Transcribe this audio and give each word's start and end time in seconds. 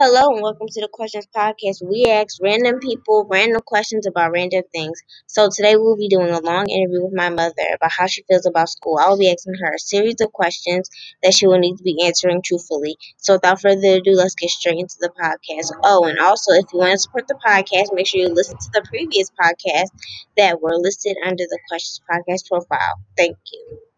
Hello 0.00 0.32
and 0.32 0.42
welcome 0.42 0.66
to 0.66 0.80
the 0.80 0.88
Questions 0.88 1.28
Podcast. 1.32 1.86
We 1.88 2.06
ask 2.06 2.38
random 2.42 2.80
people 2.80 3.24
random 3.30 3.60
questions 3.64 4.04
about 4.04 4.32
random 4.32 4.64
things. 4.72 5.00
So 5.28 5.48
today 5.48 5.76
we'll 5.76 5.96
be 5.96 6.08
doing 6.08 6.30
a 6.30 6.40
long 6.40 6.68
interview 6.68 7.04
with 7.04 7.14
my 7.14 7.28
mother 7.28 7.62
about 7.72 7.92
how 7.92 8.08
she 8.08 8.24
feels 8.24 8.46
about 8.46 8.68
school. 8.70 8.98
I 8.98 9.08
will 9.08 9.18
be 9.18 9.30
asking 9.30 9.54
her 9.60 9.74
a 9.74 9.78
series 9.78 10.20
of 10.22 10.32
questions 10.32 10.90
that 11.22 11.34
she 11.34 11.46
will 11.46 11.58
need 11.60 11.76
to 11.76 11.84
be 11.84 12.02
answering 12.04 12.42
truthfully. 12.44 12.96
So 13.18 13.34
without 13.34 13.60
further 13.60 13.98
ado, 13.98 14.12
let's 14.14 14.34
get 14.34 14.50
straight 14.50 14.78
into 14.80 14.96
the 14.98 15.10
podcast. 15.10 15.70
Oh, 15.84 16.04
and 16.06 16.18
also 16.18 16.52
if 16.54 16.64
you 16.72 16.80
want 16.80 16.92
to 16.92 16.98
support 16.98 17.28
the 17.28 17.38
podcast, 17.46 17.94
make 17.94 18.08
sure 18.08 18.22
you 18.22 18.28
listen 18.34 18.58
to 18.58 18.70
the 18.72 18.82
previous 18.88 19.30
podcasts 19.30 19.94
that 20.36 20.60
were 20.60 20.76
listed 20.78 21.16
under 21.24 21.44
the 21.44 21.58
Questions 21.68 22.00
Podcast 22.10 22.48
profile. 22.48 22.98
Thank 23.16 23.36
you. 23.52 23.89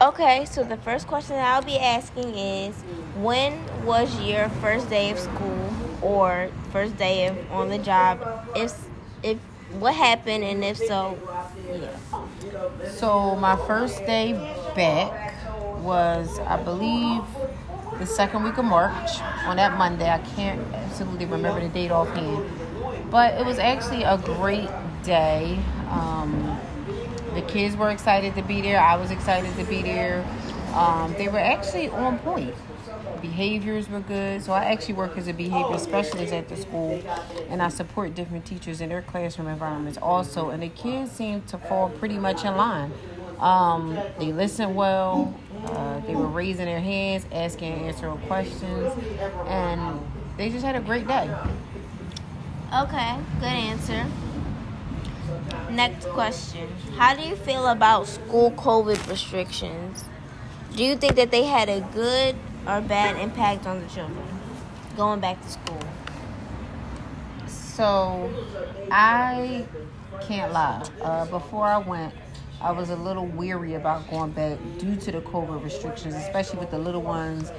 Okay, 0.00 0.44
so 0.44 0.62
the 0.62 0.76
first 0.76 1.06
question 1.08 1.36
I'll 1.36 1.62
be 1.62 1.78
asking 1.78 2.36
is 2.36 2.84
when 3.14 3.66
was 3.84 4.20
your 4.20 4.48
first 4.48 4.88
day 4.88 5.10
of 5.10 5.18
school 5.18 5.74
or 6.00 6.50
first 6.70 6.96
day 6.96 7.26
of 7.26 7.38
on 7.50 7.68
the 7.68 7.78
job? 7.78 8.20
If 8.54 8.88
if 9.24 9.38
what 9.70 9.94
happened 9.94 10.44
and 10.44 10.62
if 10.64 10.78
so, 10.78 11.18
yeah. 11.68 11.96
So 12.84 13.36
my 13.36 13.56
first 13.56 14.06
day 14.06 14.40
back 14.74 15.12
was 15.76 16.40
I 16.46 16.56
believe 16.56 17.24
the 17.98 18.06
second 18.06 18.44
week 18.44 18.58
of 18.58 18.64
March 18.64 19.20
on 19.44 19.56
that 19.56 19.72
Monday. 19.72 20.08
I 20.10 20.18
can't 20.18 20.60
absolutely 20.74 21.26
remember 21.26 21.60
the 21.60 21.68
date 21.68 21.90
offhand. 21.90 22.42
But 23.10 23.34
it 23.40 23.44
was 23.46 23.58
actually 23.58 24.04
a 24.04 24.18
great 24.18 24.70
day. 25.02 25.58
Um, 25.88 26.60
the 27.38 27.46
kids 27.46 27.76
were 27.76 27.90
excited 27.90 28.34
to 28.34 28.42
be 28.42 28.60
there. 28.60 28.80
I 28.80 28.96
was 28.96 29.12
excited 29.12 29.54
to 29.56 29.64
be 29.64 29.80
there. 29.80 30.26
Um, 30.74 31.14
they 31.16 31.28
were 31.28 31.38
actually 31.38 31.88
on 31.88 32.18
point. 32.18 32.52
Behaviors 33.22 33.88
were 33.88 34.00
good. 34.00 34.42
So 34.42 34.52
I 34.52 34.64
actually 34.64 34.94
work 34.94 35.16
as 35.16 35.28
a 35.28 35.32
behavior 35.32 35.78
specialist 35.78 36.32
at 36.32 36.48
the 36.48 36.56
school, 36.56 37.00
and 37.48 37.62
I 37.62 37.68
support 37.68 38.16
different 38.16 38.44
teachers 38.44 38.80
in 38.80 38.88
their 38.88 39.02
classroom 39.02 39.46
environments 39.46 39.98
also. 39.98 40.50
And 40.50 40.64
the 40.64 40.68
kids 40.68 41.12
seemed 41.12 41.46
to 41.48 41.58
fall 41.58 41.90
pretty 41.90 42.18
much 42.18 42.44
in 42.44 42.56
line. 42.56 42.92
Um, 43.38 43.96
they 44.18 44.32
listened 44.32 44.74
well. 44.74 45.32
Uh, 45.64 46.00
they 46.00 46.16
were 46.16 46.26
raising 46.26 46.64
their 46.64 46.80
hands, 46.80 47.24
asking 47.30 47.72
and 47.72 47.82
answering 47.86 48.18
questions, 48.26 48.92
and 49.46 50.00
they 50.36 50.50
just 50.50 50.64
had 50.64 50.74
a 50.74 50.80
great 50.80 51.06
day. 51.06 51.32
Okay, 52.74 53.16
good 53.38 53.46
answer. 53.46 54.06
Next 55.70 56.06
question. 56.06 56.68
How 56.96 57.14
do 57.14 57.22
you 57.22 57.36
feel 57.36 57.66
about 57.66 58.06
school 58.06 58.50
COVID 58.52 59.08
restrictions? 59.08 60.04
Do 60.74 60.84
you 60.84 60.96
think 60.96 61.16
that 61.16 61.30
they 61.30 61.44
had 61.44 61.68
a 61.68 61.80
good 61.92 62.36
or 62.66 62.80
bad 62.80 63.16
impact 63.16 63.66
on 63.66 63.80
the 63.80 63.86
children 63.88 64.26
going 64.96 65.20
back 65.20 65.42
to 65.42 65.48
school? 65.50 65.80
So, 67.46 68.30
I 68.90 69.66
can't 70.22 70.52
lie. 70.52 70.88
Uh, 71.00 71.26
before 71.26 71.66
I 71.66 71.78
went, 71.78 72.12
I 72.60 72.72
was 72.72 72.90
a 72.90 72.96
little 72.96 73.26
weary 73.26 73.74
about 73.74 74.10
going 74.10 74.32
back 74.32 74.58
due 74.78 74.96
to 74.96 75.12
the 75.12 75.20
COVID 75.20 75.62
restrictions, 75.62 76.14
especially 76.16 76.58
with 76.58 76.72
the 76.72 76.78
little 76.78 77.02
ones 77.02 77.52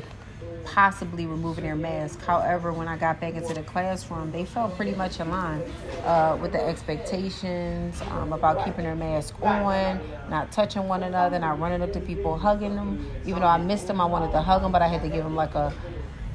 possibly 0.65 1.25
removing 1.25 1.63
their 1.63 1.75
mask. 1.75 2.21
However, 2.21 2.71
when 2.71 2.87
I 2.87 2.97
got 2.97 3.19
back 3.19 3.35
into 3.35 3.53
the 3.53 3.63
classroom, 3.63 4.31
they 4.31 4.45
felt 4.45 4.75
pretty 4.75 4.93
much 4.95 5.19
in 5.19 5.29
line 5.29 5.63
uh, 6.03 6.37
with 6.41 6.51
the 6.51 6.63
expectations 6.63 8.01
um, 8.11 8.33
about 8.33 8.65
keeping 8.65 8.85
their 8.85 8.95
mask 8.95 9.35
on, 9.41 9.99
not 10.29 10.51
touching 10.51 10.87
one 10.87 11.03
another, 11.03 11.39
not 11.39 11.59
running 11.59 11.81
up 11.81 11.93
to 11.93 11.99
people, 11.99 12.37
hugging 12.37 12.75
them. 12.75 13.09
Even 13.25 13.41
though 13.41 13.47
I 13.47 13.57
missed 13.57 13.87
them, 13.87 13.99
I 14.01 14.05
wanted 14.05 14.31
to 14.31 14.41
hug 14.41 14.61
them, 14.61 14.71
but 14.71 14.81
I 14.81 14.87
had 14.87 15.01
to 15.01 15.09
give 15.09 15.23
them 15.23 15.35
like 15.35 15.55
a 15.55 15.73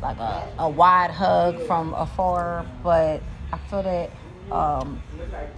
like 0.03 0.19
a, 0.19 0.53
a 0.59 0.69
wide 0.69 1.11
hug 1.11 1.61
from 1.67 1.95
afar. 1.95 2.67
But 2.83 3.23
I 3.53 3.59
feel 3.69 3.83
that 3.83 4.11
um, 4.51 5.03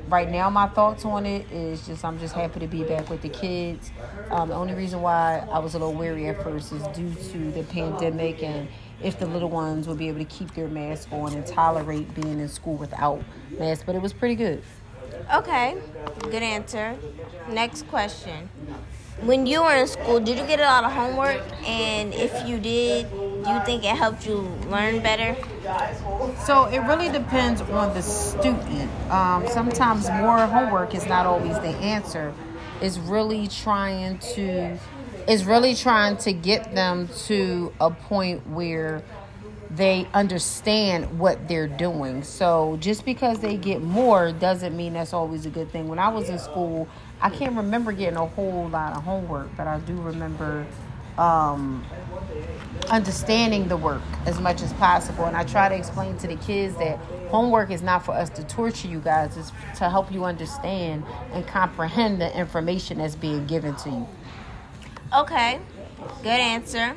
right 0.09 0.31
now, 0.31 0.49
my 0.51 0.69
thoughts 0.69 1.05
on 1.05 1.27
it 1.27 1.51
is 1.51 1.87
just 1.87 2.05
I'm 2.05 2.19
just 2.19 2.35
happy 2.35 2.61
to 2.61 2.67
be 2.67 2.85
back 2.85 3.11
with 3.11 3.23
the 3.23 3.29
kids. 3.29 3.91
Um, 4.31 4.49
the 4.49 4.55
only 4.55 4.75
reason 4.75 5.03
why 5.03 5.47
I 5.51 5.59
was 5.59 5.75
a 5.75 5.79
little 5.79 5.95
weary 5.95 6.29
at 6.29 6.43
first 6.43 6.73
is 6.73 6.83
due 6.89 7.15
to 7.33 7.51
the 7.53 7.63
pandemic 7.65 8.43
and 8.43 8.69
if 9.03 9.19
the 9.19 9.27
little 9.27 9.51
ones 9.51 9.87
would 9.87 9.99
be 9.99 10.09
able 10.09 10.21
to 10.21 10.25
keep 10.25 10.55
their 10.55 10.69
mask 10.69 11.13
on 11.13 11.35
and 11.35 11.47
tolerate 11.47 12.15
being 12.15 12.41
in 12.41 12.49
school 12.49 12.77
without 12.77 13.23
masks. 13.59 13.85
But 13.85 13.95
it 13.95 14.03
was 14.03 14.13
pretty 14.13 14.35
good. 14.35 14.63
Okay, 15.35 15.77
good 16.21 16.43
answer. 16.43 16.97
Next 17.49 17.89
question. 17.89 18.49
When 19.23 19.47
you 19.47 19.63
were 19.63 19.75
in 19.75 19.87
school, 19.87 20.21
did 20.21 20.39
you 20.39 20.47
get 20.47 20.61
a 20.61 20.65
lot 20.65 20.85
of 20.85 20.93
homework? 20.93 21.43
And 21.67 22.13
if 22.13 22.47
you 22.47 22.59
did, 22.59 23.07
do 23.47 23.53
you 23.53 23.61
think 23.61 23.85
it 23.85 23.97
helped 23.97 24.27
you 24.27 24.39
learn 24.69 25.01
better? 25.01 25.37
So 26.45 26.65
it 26.65 26.81
really 26.81 27.09
depends 27.09 27.61
on 27.61 27.95
the 27.95 28.03
student. 28.03 28.91
Um, 29.11 29.47
sometimes 29.49 30.11
more 30.11 30.39
homework 30.47 30.95
is 30.95 31.07
not 31.07 31.27
always 31.27 31.55
the 31.61 31.69
answer. 31.69 32.35
It's 32.81 32.99
really 32.99 33.47
trying 33.47 34.19
to, 34.35 34.79
it's 35.29 35.45
really 35.45 35.75
trying 35.77 36.17
to 36.19 36.33
get 36.33 36.75
them 36.75 37.09
to 37.27 37.73
a 37.81 37.91
point 37.91 38.47
where 38.49 39.03
they 39.71 40.09
understand 40.13 41.19
what 41.19 41.49
they're 41.49 41.69
doing. 41.69 42.25
So 42.25 42.77
just 42.81 43.05
because 43.05 43.39
they 43.39 43.57
get 43.57 43.81
more 43.81 44.33
doesn't 44.33 44.77
mean 44.77 44.95
that's 44.95 45.13
always 45.13 45.47
a 45.47 45.51
good 45.51 45.71
thing. 45.71 45.89
When 45.89 45.99
I 45.99 46.09
was 46.09 46.29
in 46.29 46.39
school, 46.39 46.89
I 47.21 47.31
can't 47.31 47.57
remember 47.57 47.93
getting 47.93 48.17
a 48.17 48.27
whole 48.27 48.69
lot 48.69 48.97
of 48.97 49.05
homework, 49.05 49.57
but 49.57 49.67
I 49.67 49.79
do 49.81 49.95
remember 49.95 50.67
um, 51.19 51.85
understanding 52.91 53.69
the 53.69 53.77
work 53.77 54.03
as 54.27 54.41
much 54.41 54.63
as 54.63 54.73
possible. 54.75 55.25
And 55.25 55.37
I 55.37 55.45
try 55.45 55.69
to 55.69 55.75
explain 55.75 56.17
to 56.19 56.27
the 56.27 56.37
kids 56.37 56.77
that 56.77 56.99
homework 57.29 57.71
is 57.71 57.83
not 57.83 58.05
for 58.05 58.13
us 58.13 58.31
to 58.31 58.45
torture 58.45 58.89
you 58.89 59.01
guys, 59.01 59.37
it's 59.37 59.51
to 59.79 59.91
help 59.91 60.13
you 60.13 60.25
understand 60.25 61.05
and 61.33 61.47
comprehend 61.47 62.21
the 62.21 62.37
information 62.39 62.99
that's 62.99 63.17
being 63.17 63.47
given 63.47 63.75
to 63.77 63.91
you. 63.91 64.09
Okay, 65.17 65.61
good 66.23 66.29
answer. 66.29 66.97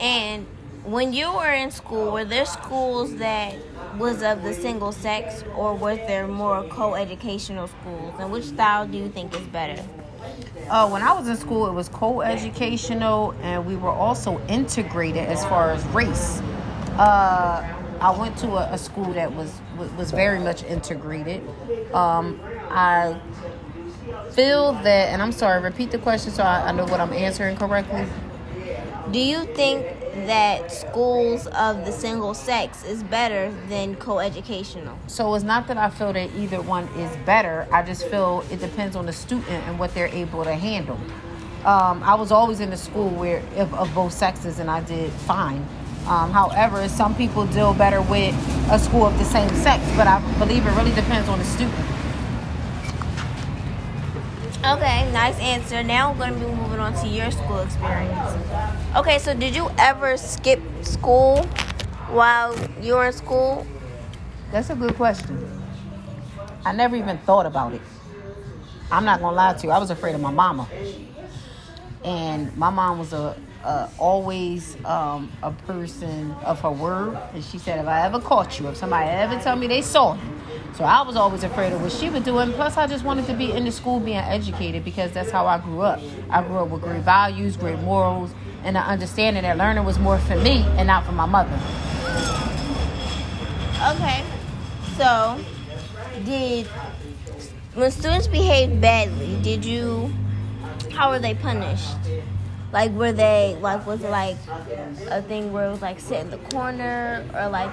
And 0.00 0.46
when 0.84 1.12
you 1.12 1.32
were 1.32 1.52
in 1.52 1.70
school, 1.70 2.10
were 2.12 2.24
there 2.24 2.46
schools 2.46 3.14
that 3.16 3.54
was 3.98 4.22
of 4.22 4.42
the 4.42 4.54
single 4.54 4.92
sex, 4.92 5.44
or 5.54 5.74
was 5.74 5.98
there 5.98 6.26
more 6.26 6.64
co-educational 6.64 7.68
schools? 7.68 8.14
And 8.18 8.32
which 8.32 8.44
style 8.44 8.86
do 8.86 8.98
you 8.98 9.08
think 9.08 9.34
is 9.34 9.46
better? 9.48 9.82
Uh, 10.68 10.88
when 10.88 11.02
I 11.02 11.12
was 11.12 11.28
in 11.28 11.36
school, 11.36 11.66
it 11.66 11.72
was 11.72 11.88
co-educational, 11.88 13.34
and 13.42 13.66
we 13.66 13.76
were 13.76 13.90
also 13.90 14.40
integrated 14.48 15.26
as 15.26 15.44
far 15.44 15.70
as 15.70 15.84
race. 15.86 16.40
Uh, 16.98 17.66
I 18.00 18.18
went 18.18 18.36
to 18.38 18.48
a, 18.52 18.72
a, 18.72 18.78
school 18.78 19.12
that 19.12 19.34
was 19.34 19.52
was 19.96 20.10
very 20.10 20.40
much 20.40 20.64
integrated. 20.64 21.42
Um, 21.94 22.40
I 22.70 23.20
feel 24.32 24.72
that, 24.72 25.10
and 25.10 25.22
I'm 25.22 25.32
sorry, 25.32 25.62
repeat 25.62 25.90
the 25.90 25.98
question 25.98 26.32
so 26.32 26.42
I, 26.42 26.68
I 26.68 26.72
know 26.72 26.84
what 26.84 27.00
I'm 27.00 27.12
answering 27.12 27.56
correctly. 27.56 28.06
Do 29.10 29.18
you 29.18 29.44
think 29.54 29.86
that 30.26 30.70
schools 30.70 31.46
of 31.48 31.84
the 31.84 31.92
single 31.92 32.34
sex 32.34 32.84
is 32.84 33.02
better 33.02 33.52
than 33.68 33.96
coeducational? 33.96 34.96
So 35.06 35.34
it's 35.34 35.44
not 35.44 35.66
that 35.68 35.76
I 35.76 35.90
feel 35.90 36.12
that 36.12 36.30
either 36.36 36.60
one 36.60 36.84
is 36.96 37.14
better. 37.24 37.66
I 37.72 37.82
just 37.82 38.06
feel 38.08 38.44
it 38.50 38.60
depends 38.60 38.96
on 38.96 39.06
the 39.06 39.12
student 39.12 39.48
and 39.48 39.78
what 39.78 39.94
they're 39.94 40.08
able 40.08 40.44
to 40.44 40.54
handle. 40.54 40.98
Um, 41.64 42.02
I 42.02 42.14
was 42.14 42.32
always 42.32 42.60
in 42.60 42.72
a 42.72 42.76
school 42.76 43.10
where 43.10 43.42
of, 43.56 43.72
of 43.74 43.94
both 43.94 44.12
sexes, 44.12 44.58
and 44.58 44.70
I 44.70 44.80
did 44.80 45.12
fine. 45.12 45.66
Um, 46.06 46.32
however, 46.32 46.88
some 46.88 47.14
people 47.14 47.46
deal 47.46 47.72
better 47.74 48.02
with 48.02 48.34
a 48.70 48.78
school 48.78 49.06
of 49.06 49.16
the 49.18 49.24
same 49.24 49.48
sex, 49.56 49.84
but 49.96 50.08
I 50.08 50.20
believe 50.38 50.66
it 50.66 50.70
really 50.70 50.94
depends 50.94 51.28
on 51.28 51.38
the 51.38 51.44
student. 51.44 51.86
Okay, 54.64 55.10
nice 55.10 55.36
answer. 55.40 55.82
Now 55.82 56.12
we're 56.12 56.18
going 56.18 56.34
to 56.34 56.38
be 56.38 56.46
moving 56.46 56.78
on 56.78 56.94
to 57.02 57.08
your 57.08 57.32
school 57.32 57.58
experience. 57.58 58.16
Okay, 58.94 59.18
so 59.18 59.34
did 59.34 59.56
you 59.56 59.68
ever 59.76 60.16
skip 60.16 60.60
school 60.82 61.42
while 62.10 62.54
you 62.80 62.94
were 62.94 63.06
in 63.06 63.12
school? 63.12 63.66
That's 64.52 64.70
a 64.70 64.76
good 64.76 64.94
question. 64.94 65.50
I 66.64 66.70
never 66.70 66.94
even 66.94 67.18
thought 67.18 67.44
about 67.44 67.72
it. 67.72 67.80
I'm 68.92 69.04
not 69.04 69.20
gonna 69.20 69.34
lie 69.34 69.54
to 69.54 69.66
you. 69.66 69.72
I 69.72 69.78
was 69.78 69.90
afraid 69.90 70.14
of 70.14 70.20
my 70.20 70.30
mama, 70.30 70.68
and 72.04 72.56
my 72.56 72.70
mom 72.70 73.00
was 73.00 73.12
a, 73.12 73.36
a 73.64 73.88
always 73.98 74.76
um, 74.84 75.32
a 75.42 75.50
person 75.50 76.30
of 76.44 76.60
her 76.60 76.70
word. 76.70 77.18
And 77.34 77.42
she 77.42 77.58
said, 77.58 77.80
if 77.80 77.86
I 77.86 78.04
ever 78.06 78.20
caught 78.20 78.60
you, 78.60 78.68
if 78.68 78.76
somebody 78.76 79.08
ever 79.10 79.40
tell 79.42 79.56
me 79.56 79.66
they 79.66 79.82
saw 79.82 80.14
you, 80.14 80.20
so 80.74 80.84
I 80.84 81.02
was 81.02 81.16
always 81.16 81.44
afraid 81.44 81.72
of 81.72 81.82
what 81.82 81.92
she 81.92 82.08
would 82.08 82.24
do. 82.24 82.38
And 82.38 82.54
plus, 82.54 82.76
I 82.76 82.86
just 82.86 83.04
wanted 83.04 83.26
to 83.26 83.34
be 83.34 83.52
in 83.52 83.64
the 83.64 83.72
school 83.72 84.00
being 84.00 84.16
educated 84.16 84.84
because 84.84 85.12
that's 85.12 85.30
how 85.30 85.46
I 85.46 85.58
grew 85.58 85.82
up. 85.82 86.00
I 86.30 86.42
grew 86.42 86.58
up 86.58 86.68
with 86.68 86.82
great 86.82 87.02
values, 87.02 87.56
great 87.56 87.78
morals, 87.80 88.32
and 88.64 88.76
the 88.76 88.80
understanding 88.80 89.42
that 89.42 89.58
learning 89.58 89.84
was 89.84 89.98
more 89.98 90.18
for 90.18 90.36
me 90.36 90.62
and 90.78 90.86
not 90.86 91.04
for 91.04 91.12
my 91.12 91.26
mother. 91.26 91.54
Okay. 93.90 94.24
So, 94.96 95.38
did 96.24 96.66
when 97.74 97.90
students 97.90 98.26
behaved 98.26 98.80
badly, 98.80 99.38
did 99.42 99.64
you 99.64 100.12
how 100.92 101.10
were 101.10 101.18
they 101.18 101.34
punished? 101.34 101.96
Like, 102.72 102.92
were 102.92 103.12
they 103.12 103.58
like 103.60 103.86
was 103.86 104.02
it 104.02 104.10
like 104.10 104.36
a 105.10 105.20
thing 105.22 105.52
where 105.52 105.66
it 105.66 105.70
was 105.70 105.82
like 105.82 106.00
sit 106.00 106.20
in 106.20 106.30
the 106.30 106.38
corner 106.38 107.26
or 107.34 107.48
like? 107.48 107.72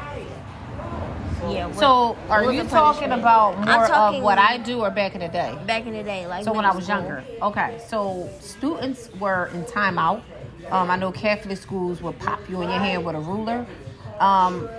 Yeah. 1.47 1.67
What, 1.67 1.75
So, 1.77 2.17
are 2.29 2.51
you 2.51 2.63
talking 2.65 3.11
about 3.11 3.55
more 3.57 3.87
talking 3.87 4.19
of 4.19 4.23
what 4.23 4.37
I 4.37 4.57
do 4.57 4.81
or 4.81 4.91
back 4.91 5.13
in 5.15 5.21
the 5.21 5.27
day? 5.29 5.57
back 5.65 5.85
in 5.85 5.93
the 5.93 6.03
day, 6.03 6.27
like 6.27 6.43
So 6.43 6.51
when 6.53 6.65
I 6.65 6.71
was 6.75 6.85
school? 6.85 6.97
younger, 6.97 7.23
okay. 7.41 7.81
So 7.87 8.29
students 8.41 9.09
were 9.19 9.47
in 9.53 9.63
timeout. 9.63 10.21
Um, 10.71 10.91
I 10.91 10.97
know 10.97 11.11
Catholic 11.11 11.57
schools 11.57 12.01
would 12.01 12.19
pop 12.19 12.39
you 12.49 12.61
in 12.61 12.69
your 12.69 12.77
hand 12.79 13.05
with 13.05 13.15
a 13.15 13.19
ruler. 13.19 13.65
Um, 14.19 14.69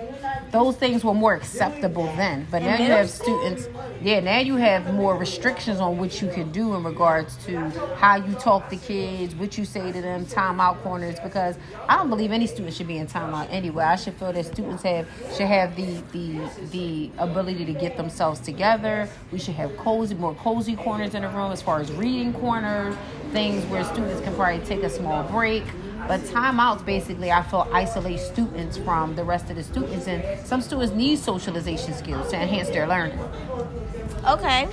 those 0.50 0.76
things 0.76 1.04
were 1.04 1.14
more 1.14 1.34
acceptable 1.34 2.04
then, 2.16 2.46
but 2.50 2.62
now 2.62 2.76
you 2.76 2.90
have 2.90 3.08
students. 3.08 3.68
Yeah, 4.02 4.20
now 4.20 4.38
you 4.38 4.56
have 4.56 4.92
more 4.94 5.16
restrictions 5.16 5.78
on 5.78 5.98
what 5.98 6.20
you 6.20 6.28
can 6.28 6.50
do 6.50 6.74
in 6.74 6.82
regards 6.82 7.36
to 7.44 7.58
how 7.96 8.16
you 8.16 8.34
talk 8.34 8.68
to 8.70 8.76
kids, 8.76 9.34
what 9.34 9.56
you 9.56 9.64
say 9.64 9.92
to 9.92 10.00
them, 10.00 10.26
timeout 10.26 10.82
corners. 10.82 11.20
Because 11.20 11.56
I 11.88 11.96
don't 11.96 12.08
believe 12.08 12.32
any 12.32 12.46
student 12.46 12.74
should 12.74 12.88
be 12.88 12.96
in 12.96 13.06
timeout 13.06 13.48
anyway. 13.50 13.84
I 13.84 13.96
should 13.96 14.14
feel 14.14 14.32
that 14.32 14.46
students 14.46 14.82
have 14.82 15.06
should 15.36 15.46
have 15.46 15.76
the 15.76 16.02
the 16.12 16.48
the 16.70 17.10
ability 17.18 17.64
to 17.66 17.72
get 17.72 17.96
themselves 17.96 18.40
together. 18.40 19.08
We 19.30 19.38
should 19.38 19.54
have 19.54 19.76
cozy, 19.76 20.14
more 20.14 20.34
cozy 20.34 20.74
corners 20.74 21.14
in 21.14 21.22
the 21.22 21.28
room 21.28 21.52
as 21.52 21.62
far 21.62 21.80
as 21.80 21.92
reading 21.92 22.32
corners, 22.34 22.96
things 23.32 23.64
where 23.66 23.84
students 23.84 24.20
can 24.22 24.34
probably 24.34 24.64
take 24.66 24.82
a 24.82 24.90
small 24.90 25.22
break. 25.24 25.64
But 26.08 26.20
timeouts 26.22 26.84
basically, 26.84 27.30
I 27.30 27.42
feel, 27.42 27.68
isolate 27.72 28.20
students 28.20 28.76
from 28.78 29.14
the 29.16 29.24
rest 29.24 29.50
of 29.50 29.56
the 29.56 29.62
students, 29.62 30.06
and 30.06 30.46
some 30.46 30.60
students 30.60 30.92
need 30.92 31.18
socialization 31.18 31.94
skills 31.94 32.30
to 32.30 32.36
enhance 32.40 32.68
their 32.68 32.86
learning. 32.86 33.20
Okay. 34.26 34.68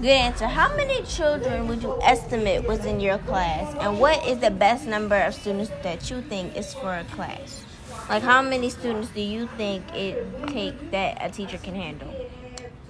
Good 0.00 0.10
answer. 0.10 0.46
How 0.46 0.74
many 0.76 1.02
children 1.04 1.68
would 1.68 1.82
you 1.82 1.98
estimate 2.02 2.66
was 2.68 2.84
in 2.84 3.00
your 3.00 3.18
class? 3.18 3.74
And 3.80 3.98
what 3.98 4.26
is 4.26 4.38
the 4.38 4.50
best 4.50 4.86
number 4.86 5.16
of 5.16 5.34
students 5.34 5.70
that 5.82 6.10
you 6.10 6.20
think 6.22 6.56
is 6.56 6.74
for 6.74 6.94
a 6.94 7.04
class? 7.04 7.64
Like 8.08 8.22
how 8.22 8.42
many 8.42 8.68
students 8.68 9.08
do 9.10 9.22
you 9.22 9.48
think 9.56 9.84
it 9.94 10.48
take 10.48 10.90
that 10.90 11.18
a 11.20 11.30
teacher 11.30 11.56
can 11.56 11.74
handle? 11.74 12.12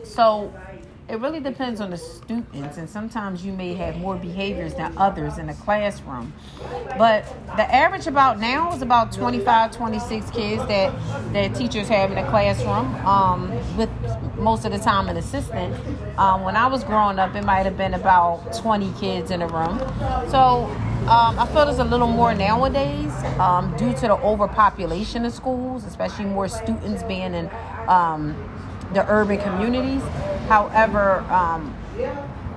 So 0.03 0.53
it 1.06 1.21
really 1.21 1.41
depends 1.41 1.83
on 1.83 1.91
the 1.91 1.99
students, 1.99 2.79
and 2.79 2.89
sometimes 2.89 3.45
you 3.45 3.53
may 3.53 3.75
have 3.75 3.97
more 3.99 4.17
behaviors 4.17 4.75
than 4.75 4.97
others 4.97 5.37
in 5.37 5.47
the 5.47 5.53
classroom. 5.53 6.33
But 6.97 7.27
the 7.56 7.75
average 7.75 8.06
about 8.06 8.41
now 8.41 8.75
is 8.75 8.81
about 8.81 9.12
25, 9.12 9.71
26 9.71 10.31
kids 10.31 10.67
that, 10.67 10.95
that 11.35 11.55
teachers 11.55 11.89
have 11.89 12.11
in 12.11 12.17
the 12.17 12.31
classroom, 12.31 12.95
um, 13.06 13.51
with 13.77 13.91
most 14.37 14.65
of 14.65 14.73
the 14.73 14.79
time 14.79 15.09
an 15.09 15.19
assistant. 15.19 15.75
Um, 16.19 16.43
when 16.43 16.56
I 16.56 16.67
was 16.69 16.83
growing 16.85 17.19
up, 17.19 17.35
it 17.35 17.45
might 17.45 17.65
have 17.65 17.77
been 17.77 17.93
about 17.93 18.57
20 18.57 18.91
kids 18.99 19.31
in 19.31 19.43
a 19.43 19.47
room. 19.49 19.79
So 20.31 20.65
um, 21.07 21.39
I 21.39 21.47
feel 21.53 21.67
there's 21.67 21.81
a 21.81 21.85
little 21.85 22.09
more 22.09 22.35
nowadays 22.35 23.12
um, 23.39 23.77
due 23.77 23.93
to 23.93 24.00
the 24.00 24.17
overpopulation 24.23 25.27
of 25.27 25.35
schools, 25.35 25.85
especially 25.85 26.25
more 26.25 26.49
students 26.49 27.03
being 27.03 27.35
in 27.35 27.50
um, 27.89 28.35
the 28.95 29.07
urban 29.11 29.39
communities. 29.39 30.03
However, 30.49 31.20
um, 31.31 31.75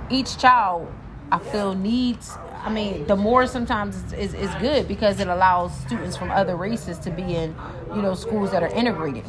each 0.10 0.38
child 0.38 0.92
I 1.32 1.40
feel 1.40 1.76
needs. 1.76 2.38
I 2.64 2.70
mean, 2.70 3.06
the 3.08 3.16
more 3.16 3.48
sometimes 3.48 4.14
is, 4.14 4.34
is, 4.34 4.54
good 4.56 4.88
because 4.88 5.20
it 5.20 5.28
allows 5.28 5.78
students 5.82 6.18
from 6.18 6.32
other 6.32 6.56
races 6.56 7.00
to 7.00 7.12
be 7.12 7.36
in, 7.36 7.56
you 7.96 8.02
know, 8.02 8.14
schools 8.14 8.52
that 8.52 8.64
are 8.64 8.70
integrated. 8.70 9.24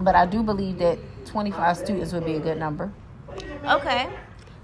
But 0.00 0.14
I 0.14 0.26
do 0.26 0.42
believe 0.42 0.78
that 0.78 0.98
25 1.26 1.76
students 1.76 2.12
would 2.12 2.24
be 2.24 2.34
a 2.34 2.40
good 2.40 2.58
number. 2.58 2.92
Okay. 3.64 4.08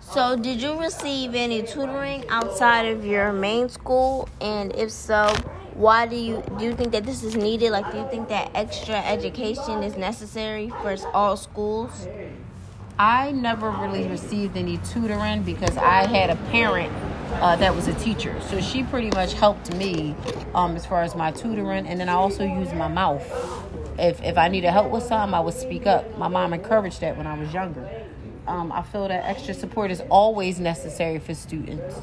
So 0.00 0.36
did 0.36 0.60
you 0.60 0.78
receive 0.80 1.34
any 1.34 1.62
tutoring 1.62 2.24
outside 2.28 2.86
of 2.86 3.04
your 3.04 3.32
main 3.32 3.68
school? 3.68 4.28
And 4.40 4.74
if 4.74 4.90
so, 4.90 5.34
why 5.74 6.06
do 6.06 6.16
you 6.16 6.42
do 6.58 6.64
you 6.64 6.74
think 6.74 6.92
that 6.92 7.04
this 7.04 7.22
is 7.22 7.34
needed? 7.36 7.70
Like 7.70 7.90
do 7.90 7.98
you 7.98 8.08
think 8.10 8.28
that 8.28 8.50
extra 8.54 8.96
education 8.96 9.82
is 9.82 9.96
necessary 9.96 10.68
for 10.82 10.96
all 11.12 11.36
schools? 11.36 12.06
I 12.98 13.32
never 13.32 13.70
really 13.70 14.06
received 14.06 14.56
any 14.56 14.78
tutoring 14.78 15.42
because 15.42 15.76
I 15.76 16.06
had 16.06 16.30
a 16.30 16.36
parent 16.50 16.92
uh, 17.40 17.56
that 17.56 17.74
was 17.74 17.88
a 17.88 17.94
teacher. 17.94 18.40
So 18.42 18.60
she 18.60 18.84
pretty 18.84 19.10
much 19.10 19.32
helped 19.32 19.74
me 19.74 20.14
um, 20.54 20.76
as 20.76 20.86
far 20.86 21.02
as 21.02 21.16
my 21.16 21.32
tutoring. 21.32 21.88
And 21.88 21.98
then 21.98 22.08
I 22.08 22.12
also 22.12 22.44
used 22.44 22.72
my 22.72 22.86
mouth. 22.86 23.24
If, 23.98 24.22
if 24.22 24.38
I 24.38 24.46
needed 24.48 24.70
help 24.70 24.92
with 24.92 25.02
something, 25.02 25.34
I 25.34 25.40
would 25.40 25.54
speak 25.54 25.86
up. 25.86 26.16
My 26.18 26.28
mom 26.28 26.52
encouraged 26.52 27.00
that 27.00 27.16
when 27.16 27.26
I 27.26 27.36
was 27.36 27.52
younger. 27.52 28.03
Um, 28.46 28.70
I 28.72 28.82
feel 28.82 29.08
that 29.08 29.24
extra 29.24 29.54
support 29.54 29.90
is 29.90 30.02
always 30.10 30.60
necessary 30.60 31.18
for 31.18 31.34
students. 31.34 31.94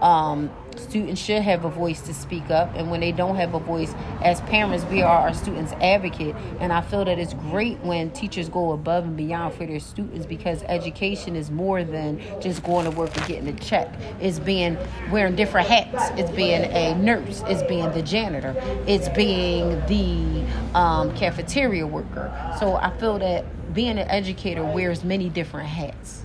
Um, 0.00 0.50
students 0.76 1.20
should 1.20 1.42
have 1.42 1.64
a 1.64 1.68
voice 1.68 2.00
to 2.02 2.14
speak 2.14 2.48
up, 2.50 2.72
and 2.76 2.90
when 2.90 3.00
they 3.00 3.12
don't 3.12 3.36
have 3.36 3.54
a 3.54 3.58
voice, 3.58 3.92
as 4.22 4.40
parents, 4.42 4.84
we 4.84 5.02
are 5.02 5.18
our 5.18 5.34
students' 5.34 5.72
advocate. 5.80 6.36
And 6.60 6.72
I 6.72 6.80
feel 6.80 7.04
that 7.04 7.18
it's 7.18 7.34
great 7.34 7.80
when 7.80 8.10
teachers 8.10 8.48
go 8.48 8.72
above 8.72 9.04
and 9.04 9.16
beyond 9.16 9.54
for 9.54 9.66
their 9.66 9.80
students 9.80 10.26
because 10.26 10.62
education 10.64 11.34
is 11.34 11.50
more 11.50 11.82
than 11.82 12.20
just 12.40 12.62
going 12.62 12.84
to 12.84 12.90
work 12.92 13.16
and 13.16 13.26
getting 13.26 13.48
a 13.48 13.58
check. 13.58 13.92
It's 14.20 14.38
being 14.38 14.78
wearing 15.10 15.34
different 15.34 15.68
hats. 15.68 16.10
It's 16.18 16.30
being 16.30 16.64
a 16.64 16.94
nurse. 16.94 17.42
It's 17.46 17.62
being 17.64 17.90
the 17.92 18.02
janitor. 18.02 18.54
It's 18.86 19.08
being 19.08 19.70
the 19.86 20.46
um, 20.78 21.14
cafeteria 21.16 21.86
worker. 21.86 22.32
So 22.60 22.76
I 22.76 22.96
feel 22.98 23.18
that 23.18 23.44
being 23.72 23.98
an 23.98 24.08
educator 24.08 24.64
wears 24.64 25.04
many 25.04 25.28
different 25.28 25.68
hats. 25.68 26.24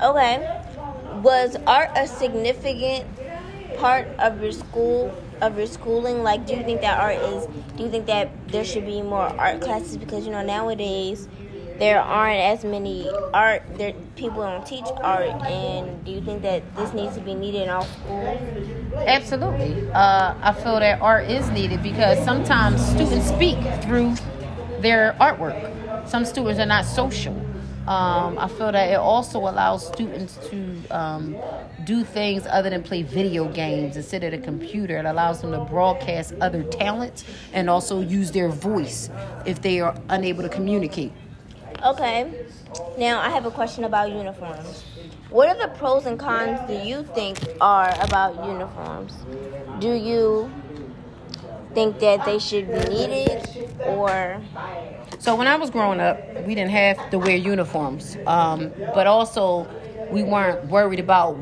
Okay. 0.00 0.60
Was 1.22 1.56
art 1.66 1.90
a 1.94 2.06
significant 2.06 3.06
part 3.76 4.08
of 4.18 4.42
your 4.42 4.52
school 4.52 5.14
of 5.40 5.56
your 5.56 5.66
schooling? 5.66 6.22
Like 6.22 6.46
do 6.46 6.56
you 6.56 6.64
think 6.64 6.80
that 6.80 6.98
art 6.98 7.16
is 7.16 7.46
do 7.76 7.84
you 7.84 7.90
think 7.90 8.06
that 8.06 8.30
there 8.48 8.64
should 8.64 8.86
be 8.86 9.02
more 9.02 9.28
art 9.38 9.60
classes 9.60 9.96
because 9.96 10.24
you 10.24 10.32
know 10.32 10.42
nowadays 10.42 11.28
there 11.78 12.00
aren't 12.00 12.40
as 12.40 12.64
many 12.64 13.10
art 13.32 13.62
there 13.76 13.92
people 14.16 14.42
don't 14.42 14.64
teach 14.66 14.84
art 15.02 15.30
and 15.46 16.04
do 16.04 16.12
you 16.12 16.20
think 16.20 16.42
that 16.42 16.62
this 16.76 16.92
needs 16.92 17.14
to 17.14 17.20
be 17.20 17.34
needed 17.34 17.62
in 17.62 17.68
all 17.68 17.84
schools? 17.84 18.40
Absolutely. 19.06 19.90
Uh, 19.92 20.34
I 20.40 20.52
feel 20.52 20.78
that 20.78 21.00
art 21.00 21.28
is 21.30 21.48
needed 21.50 21.82
because 21.82 22.22
sometimes 22.24 22.84
students 22.84 23.26
speak 23.28 23.58
through 23.82 24.14
their 24.82 25.16
artwork. 25.20 26.08
Some 26.08 26.24
students 26.24 26.60
are 26.60 26.66
not 26.66 26.84
social. 26.84 27.34
Um, 27.86 28.38
I 28.38 28.46
feel 28.46 28.70
that 28.70 28.92
it 28.92 28.98
also 28.98 29.40
allows 29.40 29.84
students 29.86 30.36
to 30.50 30.76
um, 30.90 31.36
do 31.84 32.04
things 32.04 32.46
other 32.48 32.70
than 32.70 32.84
play 32.84 33.02
video 33.02 33.48
games 33.48 33.96
and 33.96 34.04
sit 34.04 34.22
at 34.22 34.32
a 34.32 34.38
computer. 34.38 34.98
It 34.98 35.04
allows 35.04 35.40
them 35.40 35.50
to 35.50 35.58
broadcast 35.58 36.34
other 36.40 36.62
talents 36.62 37.24
and 37.52 37.68
also 37.68 38.00
use 38.00 38.30
their 38.30 38.48
voice 38.48 39.10
if 39.46 39.62
they 39.62 39.80
are 39.80 39.96
unable 40.10 40.42
to 40.42 40.48
communicate. 40.48 41.12
Okay. 41.84 42.46
Now 42.96 43.20
I 43.20 43.30
have 43.30 43.46
a 43.46 43.50
question 43.50 43.82
about 43.82 44.12
uniforms. 44.12 44.84
What 45.30 45.48
are 45.48 45.56
the 45.56 45.74
pros 45.76 46.06
and 46.06 46.18
cons 46.18 46.60
do 46.68 46.74
you 46.74 47.02
think 47.14 47.38
are 47.60 47.92
about 48.00 48.46
uniforms? 48.46 49.14
Do 49.80 49.92
you 49.92 50.52
think 51.74 51.98
that 52.00 52.24
they 52.24 52.38
should 52.38 52.68
be 52.70 52.78
needed 52.88 53.46
or 53.86 54.40
So 55.18 55.36
when 55.36 55.46
I 55.46 55.56
was 55.56 55.70
growing 55.70 56.00
up, 56.00 56.18
we 56.46 56.54
didn't 56.54 56.70
have 56.72 57.10
to 57.10 57.18
wear 57.18 57.36
uniforms, 57.36 58.16
um, 58.26 58.72
but 58.94 59.06
also 59.06 59.66
we 60.10 60.22
weren't 60.22 60.66
worried 60.66 61.00
about 61.00 61.38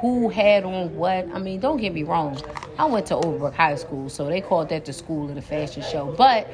who 0.00 0.28
had 0.28 0.64
on 0.64 0.94
what. 0.96 1.28
I 1.32 1.38
mean, 1.38 1.60
don't 1.60 1.78
get 1.78 1.94
me 1.94 2.02
wrong. 2.02 2.38
I 2.78 2.86
went 2.86 3.06
to 3.06 3.14
Overbrook 3.14 3.54
High 3.54 3.76
School, 3.76 4.08
so 4.08 4.26
they 4.26 4.40
called 4.40 4.68
that 4.70 4.84
the 4.84 4.92
school 4.92 5.28
of 5.28 5.34
the 5.34 5.42
fashion 5.42 5.82
show. 5.82 6.14
But 6.16 6.50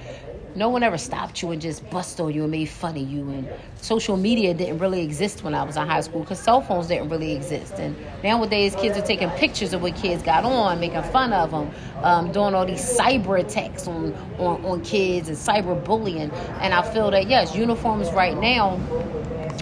no 0.54 0.68
one 0.68 0.82
ever 0.82 0.98
stopped 0.98 1.42
you 1.42 1.50
and 1.50 1.60
just 1.60 1.88
bust 1.90 2.20
on 2.20 2.32
you 2.32 2.42
and 2.42 2.50
made 2.50 2.68
fun 2.68 2.96
of 2.96 3.08
you. 3.08 3.28
And 3.30 3.48
social 3.76 4.16
media 4.16 4.54
didn't 4.54 4.78
really 4.78 5.02
exist 5.02 5.42
when 5.42 5.54
I 5.54 5.62
was 5.62 5.76
in 5.76 5.86
high 5.86 6.00
school 6.00 6.20
because 6.20 6.38
cell 6.38 6.60
phones 6.60 6.88
didn't 6.88 7.08
really 7.08 7.32
exist. 7.32 7.74
And 7.74 7.96
nowadays, 8.22 8.74
kids 8.74 8.96
are 8.98 9.06
taking 9.06 9.30
pictures 9.30 9.72
of 9.72 9.82
what 9.82 9.96
kids 9.96 10.22
got 10.22 10.44
on, 10.44 10.80
making 10.80 11.02
fun 11.04 11.32
of 11.32 11.50
them, 11.50 11.70
um, 12.02 12.32
doing 12.32 12.54
all 12.54 12.66
these 12.66 12.82
cyber 12.98 13.40
attacks 13.40 13.86
on, 13.86 14.14
on, 14.38 14.64
on 14.64 14.82
kids 14.82 15.28
and 15.28 15.36
cyber 15.36 15.82
bullying. 15.84 16.30
And 16.60 16.74
I 16.74 16.82
feel 16.92 17.10
that, 17.10 17.28
yes, 17.28 17.54
uniforms 17.54 18.10
right 18.12 18.36
now 18.36 18.80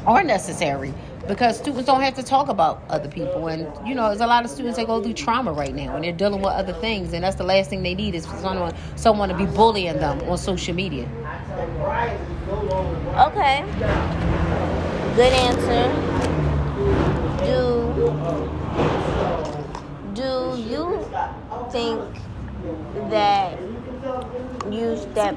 are 0.06 0.22
necessary 0.22 0.94
because 1.28 1.58
students 1.58 1.86
don't 1.86 2.02
have 2.02 2.14
to 2.14 2.22
talk 2.22 2.48
about 2.48 2.82
other 2.88 3.08
people 3.08 3.48
and 3.48 3.66
you 3.86 3.94
know 3.94 4.08
there's 4.08 4.20
a 4.20 4.26
lot 4.26 4.44
of 4.44 4.50
students 4.50 4.76
that 4.76 4.86
go 4.86 5.02
through 5.02 5.14
trauma 5.14 5.52
right 5.52 5.74
now 5.74 5.94
and 5.96 6.04
they're 6.04 6.12
dealing 6.12 6.40
with 6.40 6.52
other 6.52 6.72
things 6.72 7.12
and 7.12 7.24
that's 7.24 7.36
the 7.36 7.44
last 7.44 7.70
thing 7.70 7.82
they 7.82 7.94
need 7.94 8.14
is 8.14 8.24
someone 8.24 8.74
someone 8.96 9.28
to 9.28 9.34
be 9.34 9.46
bullying 9.46 9.98
them 9.98 10.20
on 10.28 10.38
social 10.38 10.74
media 10.74 11.08
Okay. 13.16 13.64
Good 15.16 15.32
answer. 15.32 15.90
Do 17.44 17.60
do 20.14 20.54
you 20.60 21.10
think 21.72 22.02
that 23.10 23.58
you 24.70 24.96
that 25.14 25.34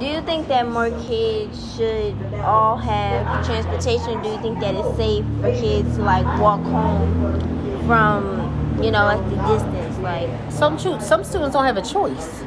do 0.00 0.06
you 0.06 0.20
think 0.22 0.48
that 0.48 0.68
more 0.68 0.90
kids 1.06 1.76
should 1.76 2.14
all 2.42 2.76
have 2.76 3.44
transportation? 3.46 4.22
Do 4.22 4.28
you 4.28 4.40
think 4.40 4.60
that 4.60 4.74
it's 4.74 4.96
safe 4.96 5.24
for 5.40 5.50
kids 5.52 5.96
to 5.96 6.02
like 6.02 6.26
walk 6.40 6.62
home 6.62 7.40
from 7.86 8.46
you 8.82 8.90
know, 8.90 9.04
like 9.04 9.24
the 9.30 9.36
distance, 9.36 9.98
like 9.98 10.28
some 10.50 10.78
some 11.00 11.24
students 11.24 11.54
don't 11.54 11.64
have 11.64 11.76
a 11.76 11.82
choice. 11.82 12.42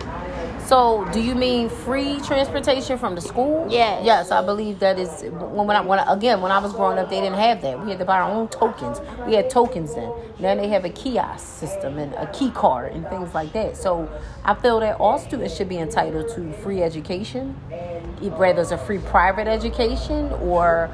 So, 0.70 1.04
do 1.12 1.20
you 1.20 1.34
mean 1.34 1.68
free 1.68 2.20
transportation 2.20 3.00
from 3.00 3.16
the 3.16 3.22
school? 3.22 3.66
Yes. 3.72 4.06
Yes, 4.06 4.30
I 4.30 4.46
believe 4.46 4.78
that 4.82 5.00
is 5.00 5.24
when, 5.24 5.66
when 5.66 5.76
I 5.76 5.82
when 5.82 5.98
I, 5.98 6.14
again 6.14 6.42
when 6.42 6.52
I 6.52 6.60
was 6.60 6.74
growing 6.74 7.00
up, 7.00 7.10
they 7.10 7.20
didn't 7.20 7.40
have 7.40 7.64
that. 7.64 7.84
We 7.84 7.90
had 7.90 7.98
to 7.98 8.06
buy 8.06 8.20
our 8.20 8.30
own 8.30 8.50
tokens. 8.50 9.02
We 9.26 9.34
had 9.34 9.50
tokens 9.50 9.96
then. 9.96 10.14
Now 10.38 10.54
they 10.54 10.68
have 10.68 10.86
a 10.86 10.92
kiosk 10.92 11.60
system 11.60 11.98
and 11.98 12.14
a 12.14 12.32
key 12.34 12.52
card 12.52 12.94
and 12.94 13.08
things 13.08 13.34
like 13.34 13.52
that. 13.54 13.78
So, 13.78 14.08
I 14.46 14.54
feel 14.54 14.80
that 14.82 15.00
all 15.00 15.18
students 15.18 15.58
should 15.58 15.70
be 15.70 15.80
entitled 15.80 16.30
to 16.36 16.54
free 16.62 16.84
education, 16.84 17.54
whether 18.38 18.62
it's 18.62 18.70
a 18.70 18.78
free 18.78 19.00
private 19.00 19.48
education 19.48 20.32
or 20.34 20.92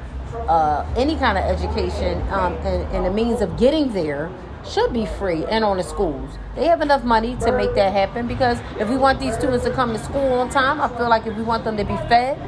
uh, 0.48 0.86
any 0.96 1.16
kind 1.16 1.36
of 1.36 1.44
education, 1.44 2.22
um, 2.30 2.54
and, 2.64 2.82
and 2.96 3.04
the 3.04 3.10
means 3.10 3.42
of 3.42 3.58
getting 3.58 3.92
there 3.92 4.30
should 4.68 4.92
be 4.92 5.06
free 5.06 5.44
and 5.46 5.64
on 5.64 5.76
the 5.76 5.82
schools. 5.82 6.30
They 6.54 6.66
have 6.66 6.80
enough 6.80 7.04
money 7.04 7.36
to 7.36 7.52
make 7.52 7.74
that 7.74 7.92
happen 7.92 8.26
because 8.26 8.58
if 8.78 8.88
we 8.88 8.96
want 8.96 9.20
these 9.20 9.34
students 9.34 9.64
to 9.64 9.70
come 9.70 9.92
to 9.92 9.98
school 9.98 10.34
on 10.34 10.50
time, 10.50 10.80
I 10.80 10.88
feel 10.88 11.08
like 11.08 11.26
if 11.26 11.36
we 11.36 11.42
want 11.42 11.64
them 11.64 11.76
to 11.76 11.84
be 11.84 11.96
fed, 12.08 12.38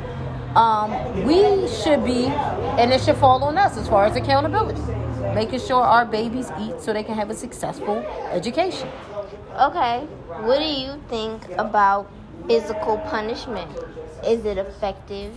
um, 0.57 0.91
we 1.25 1.69
should 1.69 2.05
be, 2.05 2.27
and 2.27 2.93
it 2.93 3.01
should 3.01 3.17
fall 3.17 3.45
on 3.45 3.59
us 3.59 3.77
as 3.77 3.89
far 3.89 4.07
as 4.07 4.17
accountability, 4.17 4.81
making 5.35 5.61
sure 5.61 5.83
our 5.83 6.05
babies 6.05 6.51
eat 6.61 6.81
so 6.81 6.93
they 6.93 7.03
can 7.03 7.15
have 7.15 7.31
a 7.31 7.35
successful 7.35 7.99
education. 8.31 8.89
Okay, 9.61 10.07
what 10.43 10.59
do 10.59 10.65
you 10.65 11.01
think 11.09 11.43
about 11.59 12.11
physical 12.47 12.99
punishment? 12.99 13.71
Is 14.25 14.45
it 14.45 14.59
effective? 14.59 15.37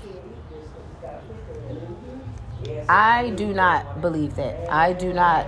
I 2.87 3.31
do 3.31 3.53
not 3.53 4.01
believe 4.01 4.35
that. 4.35 4.69
I 4.71 4.93
do 4.93 5.13
not 5.13 5.45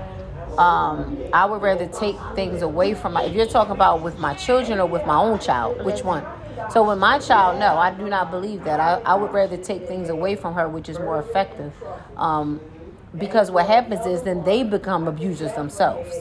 um, 0.57 1.17
I 1.33 1.45
would 1.45 1.61
rather 1.61 1.87
take 1.87 2.15
things 2.35 2.61
away 2.61 2.93
from 2.93 3.13
my. 3.13 3.23
If 3.23 3.33
you're 3.33 3.45
talking 3.45 3.73
about 3.73 4.01
with 4.01 4.19
my 4.19 4.33
children 4.33 4.79
or 4.79 4.85
with 4.85 5.05
my 5.05 5.17
own 5.17 5.39
child, 5.39 5.83
which 5.83 6.03
one? 6.03 6.25
So 6.71 6.87
with 6.87 6.99
my 6.99 7.19
child, 7.19 7.59
no, 7.59 7.77
I 7.77 7.91
do 7.91 8.07
not 8.07 8.31
believe 8.31 8.63
that. 8.63 8.79
I, 8.79 9.01
I 9.01 9.15
would 9.15 9.33
rather 9.33 9.57
take 9.57 9.87
things 9.87 10.09
away 10.09 10.35
from 10.35 10.53
her, 10.53 10.69
which 10.69 10.89
is 10.89 10.99
more 10.99 11.19
effective. 11.19 11.73
Um, 12.15 12.61
because 13.17 13.51
what 13.51 13.67
happens 13.67 14.05
is 14.05 14.23
then 14.23 14.43
they 14.43 14.63
become 14.63 15.07
abusers 15.07 15.53
themselves. 15.53 16.13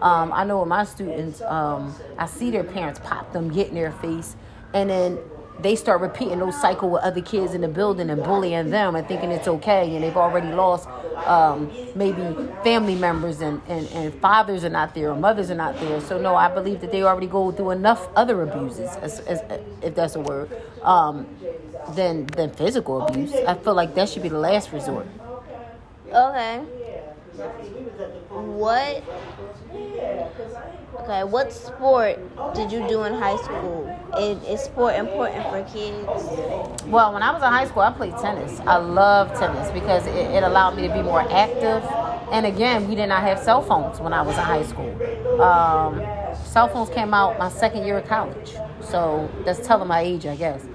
Um, 0.00 0.32
I 0.32 0.44
know 0.44 0.60
with 0.60 0.68
my 0.68 0.84
students, 0.84 1.40
um, 1.42 1.94
I 2.18 2.26
see 2.26 2.50
their 2.50 2.64
parents 2.64 3.00
pop 3.02 3.32
them, 3.32 3.50
get 3.50 3.68
in 3.68 3.74
their 3.74 3.92
face, 3.92 4.36
and 4.74 4.90
then 4.90 5.18
they 5.60 5.74
start 5.74 6.00
repeating 6.00 6.38
those 6.38 6.60
cycle 6.60 6.90
with 6.90 7.02
other 7.02 7.22
kids 7.22 7.54
in 7.54 7.62
the 7.62 7.68
building 7.68 8.10
and 8.10 8.22
bullying 8.22 8.70
them 8.70 8.94
and 8.94 9.06
thinking 9.08 9.30
it's 9.30 9.48
okay 9.48 9.94
and 9.94 10.04
they've 10.04 10.16
already 10.16 10.48
lost 10.48 10.88
um, 11.26 11.70
maybe 11.94 12.22
family 12.62 12.94
members 12.94 13.40
and, 13.40 13.60
and, 13.68 13.86
and 13.88 14.14
fathers 14.20 14.64
are 14.64 14.70
not 14.70 14.94
there 14.94 15.10
or 15.10 15.16
mothers 15.16 15.50
are 15.50 15.54
not 15.54 15.78
there. 15.80 16.00
So 16.00 16.20
no 16.20 16.34
i 16.34 16.48
believe 16.48 16.80
that 16.80 16.92
they 16.92 17.02
already 17.02 17.26
go 17.26 17.50
through 17.52 17.70
enough 17.70 18.08
other 18.16 18.42
abuses 18.42 18.90
as, 18.96 19.20
as, 19.20 19.40
if 19.82 19.94
that's 19.94 20.14
a 20.14 20.20
word 20.20 20.50
um, 20.82 21.26
than, 21.94 22.26
than 22.26 22.50
physical 22.50 23.06
abuse. 23.06 23.34
I 23.34 23.54
feel 23.54 23.74
like 23.74 23.94
that 23.94 24.08
should 24.08 24.22
be 24.22 24.28
the 24.28 24.38
last 24.38 24.72
resort. 24.72 25.06
Okay 26.12 26.64
what 28.30 29.02
Okay, 31.00 31.24
what 31.24 31.52
sport 31.52 32.18
did 32.54 32.72
you 32.72 32.86
do 32.88 33.04
in 33.04 33.14
high 33.14 33.36
school? 33.36 33.86
Is, 34.18 34.42
is 34.48 34.64
sport 34.64 34.94
important 34.96 35.44
for 35.44 35.62
kids? 35.72 36.06
Well, 36.86 37.12
when 37.12 37.22
I 37.22 37.30
was 37.32 37.42
in 37.42 37.48
high 37.48 37.66
school, 37.66 37.82
I 37.82 37.92
played 37.92 38.16
tennis. 38.18 38.58
I 38.60 38.76
love 38.78 39.38
tennis 39.38 39.70
because 39.70 40.06
it, 40.06 40.14
it 40.14 40.42
allowed 40.42 40.74
me 40.76 40.88
to 40.88 40.92
be 40.92 41.02
more 41.02 41.20
active. 41.30 41.84
And 42.32 42.46
again, 42.46 42.88
we 42.88 42.94
did 42.94 43.08
not 43.08 43.22
have 43.22 43.38
cell 43.38 43.62
phones 43.62 44.00
when 44.00 44.12
I 44.12 44.22
was 44.22 44.36
in 44.36 44.42
high 44.42 44.64
school. 44.64 44.90
Um, 45.40 46.02
cell 46.44 46.68
phones 46.68 46.90
came 46.90 47.14
out 47.14 47.38
my 47.38 47.50
second 47.50 47.84
year 47.84 47.98
of 47.98 48.08
college. 48.08 48.54
So 48.80 49.30
that's 49.44 49.64
telling 49.66 49.88
my 49.88 50.00
age, 50.00 50.26
I 50.26 50.34
guess. 50.34 50.66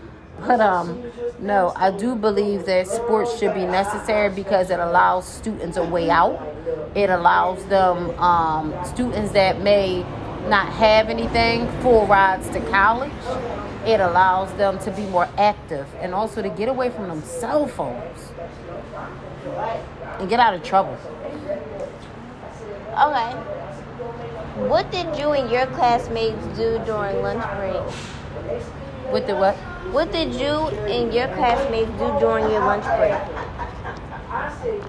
But 0.48 0.60
um, 0.60 1.04
no, 1.40 1.72
I 1.76 1.92
do 1.92 2.16
believe 2.16 2.66
that 2.66 2.88
sports 2.88 3.38
should 3.38 3.54
be 3.54 3.66
necessary 3.66 4.34
because 4.34 4.70
it 4.72 4.80
allows 4.80 5.28
students 5.28 5.78
a 5.78 5.86
way 5.86 6.10
out. 6.10 6.42
It 6.96 7.10
allows 7.10 7.64
them 7.66 8.18
um, 8.20 8.74
students 8.86 9.32
that 9.34 9.62
may 9.62 10.02
not 10.48 10.74
have 10.74 11.10
anything, 11.10 11.70
full 11.82 12.08
rides 12.08 12.50
to 12.50 12.60
college. 12.70 13.12
It 13.86 14.00
allows 14.00 14.52
them 14.54 14.80
to 14.80 14.92
be 14.92 15.04
more 15.08 15.28
active 15.38 15.88
and 16.00 16.14
also 16.14 16.42
to 16.42 16.50
get 16.50 16.70
away 16.70 16.90
from 16.90 17.08
them 17.08 17.24
cell 17.24 17.68
phones 17.68 18.32
and 20.20 20.30
get 20.30 20.40
out 20.40 20.54
of 20.54 20.64
trouble. 20.64 20.98
Okay. 22.92 23.32
What 24.68 24.92
did 24.92 25.18
you 25.18 25.32
and 25.32 25.50
your 25.50 25.66
classmates 25.68 26.46
do 26.58 26.82
during 26.86 27.22
lunch 27.22 27.44
break? 27.58 29.14
With 29.14 29.28
the 29.28 29.36
what? 29.36 29.56
What 29.90 30.12
did 30.12 30.34
you 30.36 30.68
and 30.88 31.14
your 31.14 31.28
classmates 31.30 31.90
do 31.92 32.08
during 32.20 32.50
your 32.50 32.62
lunch 32.62 32.86
break? 32.98 33.18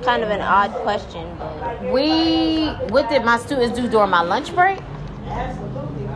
Kind 0.05 0.23
of 0.23 0.31
an 0.31 0.41
odd 0.41 0.71
question, 0.83 1.35
but 1.39 1.83
we 1.93 2.67
what 2.91 3.09
did 3.09 3.25
my 3.25 3.39
students 3.39 3.77
do 3.79 3.89
during 3.89 4.11
my 4.11 4.21
lunch 4.21 4.55
break? 4.55 4.79
Absolutely. 5.27 6.07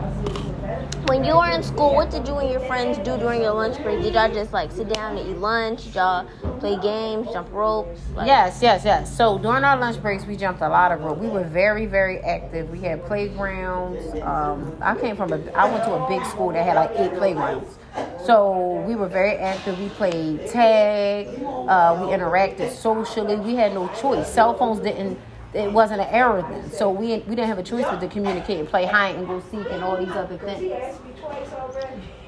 When 1.07 1.23
you 1.23 1.37
were 1.37 1.49
in 1.49 1.63
school, 1.63 1.95
what 1.95 2.11
did 2.11 2.27
you 2.27 2.35
and 2.37 2.49
your 2.51 2.59
friends 2.61 2.97
do 2.97 3.17
during 3.17 3.41
your 3.41 3.53
lunch 3.53 3.81
break? 3.81 4.01
Did 4.01 4.13
y'all 4.13 4.31
just 4.31 4.51
like 4.53 4.71
sit 4.71 4.93
down 4.93 5.17
and 5.17 5.27
eat 5.29 5.37
lunch? 5.37 5.85
Did 5.85 5.95
y'all 5.95 6.25
play 6.59 6.77
games, 6.79 7.27
jump 7.31 7.51
rope? 7.51 7.87
Like- 8.13 8.27
yes, 8.27 8.59
yes, 8.61 8.83
yes. 8.85 9.15
So 9.15 9.37
during 9.37 9.63
our 9.63 9.77
lunch 9.77 10.01
breaks, 10.01 10.25
we 10.25 10.35
jumped 10.35 10.61
a 10.61 10.67
lot 10.69 10.91
of 10.91 11.01
rope. 11.01 11.17
We 11.17 11.29
were 11.29 11.45
very, 11.45 11.85
very 11.85 12.19
active. 12.19 12.69
We 12.69 12.79
had 12.81 13.05
playgrounds. 13.05 14.03
Um, 14.21 14.77
I 14.81 14.95
came 14.97 15.15
from 15.15 15.31
a, 15.33 15.39
I 15.53 15.69
went 15.71 15.83
to 15.85 15.93
a 15.93 16.07
big 16.09 16.25
school 16.25 16.51
that 16.51 16.63
had 16.63 16.75
like 16.75 16.91
eight 16.99 17.17
playgrounds. 17.17 17.77
So 18.25 18.83
we 18.87 18.95
were 18.95 19.07
very 19.07 19.35
active. 19.35 19.79
We 19.79 19.89
played 19.89 20.47
tag. 20.47 21.27
Uh, 21.27 21.97
we 22.01 22.13
interacted 22.13 22.71
socially. 22.71 23.35
We 23.35 23.55
had 23.55 23.73
no 23.73 23.87
choice. 23.99 24.31
Cell 24.31 24.57
phones 24.57 24.79
didn't 24.79 25.19
it 25.53 25.71
wasn't 25.71 26.01
an 26.01 26.07
error 26.09 26.41
then. 26.41 26.69
So 26.71 26.89
we 26.91 27.07
we 27.19 27.35
didn't 27.35 27.47
have 27.47 27.57
a 27.57 27.63
choice 27.63 27.85
but 27.85 27.99
to 27.99 28.07
communicate 28.07 28.59
and 28.59 28.67
play 28.67 28.85
hide 28.85 29.15
and 29.15 29.27
go 29.27 29.41
seek 29.51 29.69
and 29.71 29.83
all 29.83 29.97
these 29.97 30.15
other 30.15 30.37
things. 30.37 30.99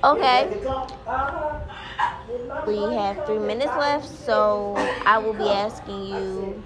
Okay. 0.04 0.48
We 2.66 2.78
have 2.96 3.26
three 3.26 3.40
minutes 3.40 3.72
left, 3.78 4.08
so 4.08 4.76
I 5.06 5.18
will 5.18 5.34
be 5.34 5.50
asking 5.50 6.06
you 6.06 6.64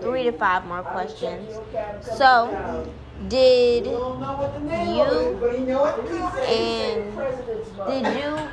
three 0.00 0.24
to 0.24 0.32
five 0.32 0.64
more 0.66 0.82
questions. 0.82 1.60
So, 2.00 2.58
did 3.28 4.02
you 4.70 5.40
and 6.46 7.26
did 7.86 8.08
you 8.08 8.52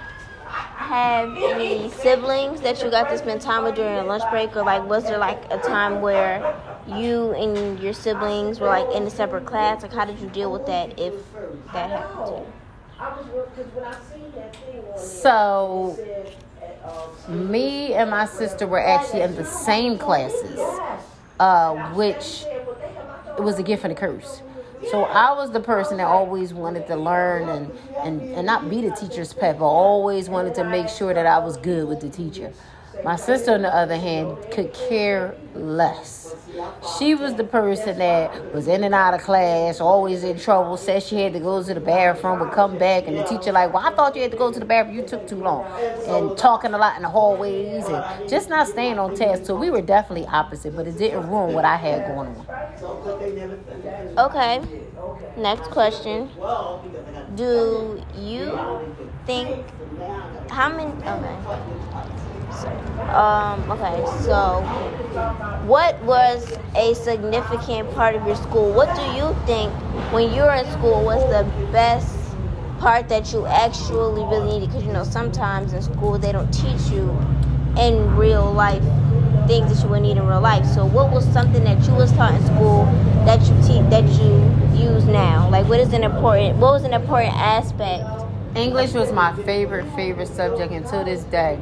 have 0.77 1.37
any 1.43 1.89
siblings 1.89 2.61
that 2.61 2.83
you 2.83 2.89
got 2.89 3.09
to 3.09 3.17
spend 3.17 3.41
time 3.41 3.63
with 3.63 3.75
during 3.75 3.97
a 3.97 4.03
lunch 4.03 4.29
break, 4.29 4.55
or 4.55 4.63
like 4.63 4.83
was 4.83 5.07
there 5.07 5.17
like 5.17 5.45
a 5.51 5.57
time 5.57 6.01
where 6.01 6.45
you 6.85 7.33
and 7.33 7.79
your 7.79 7.93
siblings 7.93 8.59
were 8.59 8.67
like 8.67 8.91
in 8.91 9.03
a 9.03 9.09
separate 9.09 9.45
class? 9.45 9.81
Like, 9.83 9.93
how 9.93 10.05
did 10.05 10.19
you 10.19 10.29
deal 10.29 10.51
with 10.51 10.65
that 10.65 10.99
if 10.99 11.15
that 11.71 11.89
happened 11.89 12.25
to 12.27 12.35
you? 12.35 12.53
So, 14.95 15.99
me 17.27 17.93
and 17.93 18.09
my 18.09 18.25
sister 18.25 18.65
were 18.67 18.79
actually 18.79 19.21
in 19.21 19.35
the 19.35 19.45
same 19.45 19.97
classes, 19.97 20.59
uh, 21.39 21.93
which 21.93 22.43
was 23.37 23.59
a 23.59 23.63
gift 23.63 23.83
and 23.83 23.93
a 23.93 23.95
curse. 23.95 24.41
So 24.89 25.03
I 25.03 25.33
was 25.33 25.51
the 25.51 25.59
person 25.59 25.97
that 25.97 26.07
always 26.07 26.53
wanted 26.53 26.87
to 26.87 26.95
learn 26.95 27.49
and, 27.49 27.71
and, 27.97 28.21
and 28.21 28.45
not 28.45 28.69
be 28.69 28.81
the 28.81 28.95
teacher's 28.95 29.33
pet, 29.33 29.59
but 29.59 29.65
always 29.65 30.29
wanted 30.29 30.55
to 30.55 30.63
make 30.63 30.87
sure 30.87 31.13
that 31.13 31.25
I 31.25 31.37
was 31.39 31.57
good 31.57 31.87
with 31.87 31.99
the 31.99 32.09
teacher. 32.09 32.53
My 33.03 33.15
sister, 33.15 33.51
on 33.53 33.61
the 33.61 33.73
other 33.73 33.97
hand, 33.97 34.37
could 34.51 34.73
care 34.73 35.35
less. 35.53 36.28
She 36.97 37.15
was 37.15 37.35
the 37.35 37.43
person 37.43 37.99
that 37.99 38.53
was 38.53 38.67
in 38.67 38.83
and 38.83 38.95
out 38.95 39.13
of 39.13 39.21
class, 39.21 39.79
always 39.79 40.23
in 40.23 40.37
trouble, 40.39 40.77
said 40.77 41.03
she 41.03 41.17
had 41.17 41.33
to 41.33 41.39
go 41.39 41.61
to 41.63 41.73
the 41.73 41.79
bathroom, 41.79 42.39
would 42.39 42.51
come 42.51 42.77
back, 42.77 43.07
and 43.07 43.17
the 43.17 43.23
teacher 43.23 43.51
like, 43.51 43.73
well, 43.73 43.85
I 43.85 43.93
thought 43.95 44.15
you 44.15 44.21
had 44.21 44.31
to 44.31 44.37
go 44.37 44.51
to 44.51 44.59
the 44.59 44.65
bathroom. 44.65 44.95
You 44.95 45.03
took 45.03 45.27
too 45.27 45.35
long. 45.35 45.65
And 46.07 46.37
talking 46.37 46.73
a 46.73 46.77
lot 46.77 46.95
in 46.95 47.03
the 47.03 47.09
hallways 47.09 47.85
and 47.87 48.29
just 48.29 48.49
not 48.49 48.67
staying 48.67 48.97
on 48.99 49.15
task. 49.15 49.45
So 49.45 49.55
we 49.55 49.69
were 49.69 49.81
definitely 49.81 50.27
opposite, 50.27 50.75
but 50.75 50.87
it 50.87 50.97
didn't 50.97 51.27
ruin 51.29 51.53
what 51.53 51.65
I 51.65 51.75
had 51.75 52.07
going 52.07 52.35
on. 52.35 52.47
Okay. 54.17 54.61
Next 55.37 55.69
question. 55.69 56.29
Do 57.35 58.03
you 58.15 58.59
think 59.25 59.65
how 60.49 60.69
many 60.69 60.91
okay 61.07 62.28
um, 63.13 63.69
okay, 63.71 64.03
so 64.23 64.61
what 65.65 66.01
was 66.03 66.57
a 66.75 66.93
significant 66.95 67.91
part 67.93 68.15
of 68.15 68.25
your 68.25 68.35
school? 68.35 68.73
What 68.73 68.95
do 68.95 69.01
you 69.17 69.35
think 69.45 69.71
when 70.11 70.33
you 70.33 70.41
were 70.41 70.53
in 70.53 70.65
school 70.71 71.03
was 71.03 71.21
the 71.29 71.43
best 71.71 72.15
part 72.79 73.09
that 73.09 73.31
you 73.33 73.45
actually 73.45 74.23
really 74.25 74.59
needed? 74.59 74.69
Because 74.69 74.83
you 74.83 74.93
know, 74.93 75.03
sometimes 75.03 75.73
in 75.73 75.81
school 75.81 76.17
they 76.17 76.31
don't 76.31 76.51
teach 76.51 76.89
you 76.91 77.09
in 77.77 78.15
real 78.15 78.51
life 78.51 78.83
things 79.47 79.73
that 79.73 79.83
you 79.83 79.89
would 79.89 80.01
need 80.01 80.17
in 80.17 80.25
real 80.27 80.41
life. 80.41 80.65
So, 80.65 80.85
what 80.85 81.11
was 81.11 81.25
something 81.33 81.63
that 81.63 81.83
you 81.87 81.93
was 81.93 82.11
taught 82.13 82.33
in 82.33 82.45
school 82.45 82.85
that 83.25 83.41
you 83.41 83.55
te- 83.67 83.89
that 83.89 84.03
you 84.21 84.79
use 84.79 85.05
now? 85.05 85.49
Like, 85.49 85.67
what 85.67 85.79
is 85.79 85.91
an 85.93 86.03
important? 86.03 86.57
What 86.57 86.73
was 86.73 86.83
an 86.83 86.93
important 86.93 87.35
aspect? 87.35 88.05
English 88.55 88.93
was 88.93 89.11
my 89.11 89.35
favorite 89.43 89.85
favorite 89.95 90.27
subject 90.27 90.71
until 90.71 91.03
this 91.03 91.23
day. 91.25 91.59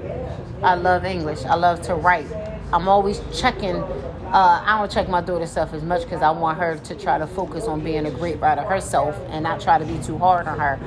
I 0.64 0.76
love 0.76 1.06
English. 1.06 1.46
I 1.46 1.56
love 1.56 1.82
to 1.84 1.96
write. 1.96 2.28
I'm 2.74 2.88
always 2.88 3.22
checking. 3.34 3.76
Uh, 3.76 4.64
I 4.66 4.78
don't 4.78 4.92
check 4.92 5.08
my 5.08 5.22
daughter's 5.22 5.52
stuff 5.52 5.74
as 5.74 5.84
much 5.84 6.04
because 6.04 6.22
I 6.22 6.32
want 6.32 6.58
her 6.58 6.78
to 6.78 6.96
try 6.96 7.18
to 7.18 7.28
focus 7.28 7.66
on 7.66 7.82
being 7.82 8.06
a 8.06 8.12
great 8.12 8.40
writer 8.42 8.62
herself 8.62 9.16
and 9.30 9.44
not 9.44 9.62
try 9.62 9.78
to 9.78 9.86
be 9.86 9.98
too 10.04 10.18
hard 10.18 10.48
on 10.48 10.60
her. 10.60 10.80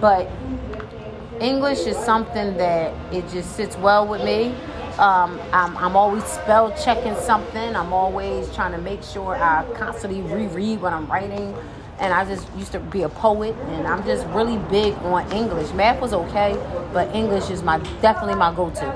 But 0.00 0.30
English 1.40 1.80
is 1.80 1.96
something 1.96 2.56
that 2.58 2.94
it 3.12 3.28
just 3.30 3.56
sits 3.56 3.76
well 3.76 4.06
with 4.06 4.22
me. 4.22 4.54
Um, 4.98 5.40
I'm, 5.52 5.76
I'm 5.76 5.96
always 5.96 6.22
spell 6.24 6.72
checking 6.76 7.16
something. 7.16 7.74
I'm 7.74 7.92
always 7.92 8.54
trying 8.54 8.72
to 8.72 8.78
make 8.78 9.02
sure 9.02 9.34
I 9.34 9.64
constantly 9.74 10.20
reread 10.22 10.80
what 10.80 10.92
I'm 10.92 11.06
writing. 11.06 11.56
And 11.98 12.12
I 12.12 12.24
just 12.24 12.46
used 12.56 12.72
to 12.72 12.80
be 12.80 13.02
a 13.02 13.08
poet, 13.08 13.54
and 13.68 13.86
I'm 13.86 14.04
just 14.04 14.26
really 14.28 14.58
big 14.70 14.94
on 14.98 15.30
English. 15.32 15.72
Math 15.72 16.00
was 16.00 16.12
okay, 16.12 16.56
but 16.92 17.14
English 17.14 17.50
is 17.50 17.62
my 17.62 17.78
definitely 18.02 18.34
my 18.34 18.54
go-to. 18.54 18.86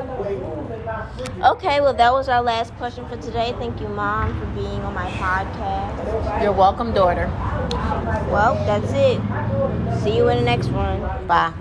Okay, 1.45 1.81
well, 1.81 1.95
that 1.95 2.13
was 2.13 2.29
our 2.29 2.43
last 2.43 2.75
question 2.75 3.07
for 3.09 3.17
today. 3.17 3.55
Thank 3.59 3.81
you, 3.81 3.89
Mom, 3.89 4.39
for 4.39 4.47
being 4.61 4.81
on 4.83 4.95
my 4.95 5.11
podcast. 5.13 6.43
You're 6.43 6.53
welcome, 6.53 6.93
daughter. 6.93 7.27
Well, 8.31 8.55
that's 8.67 8.93
it. 8.93 9.21
See 10.03 10.17
you 10.17 10.29
in 10.29 10.39
the 10.39 10.45
next 10.45 10.69
one. 10.69 11.01
Bye. 11.27 11.53